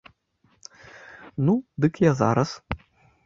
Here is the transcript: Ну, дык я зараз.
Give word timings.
Ну, 1.49 1.53
дык 1.85 1.93
я 2.05 2.11
зараз. 2.21 2.57